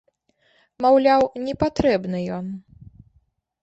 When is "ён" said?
2.41-2.45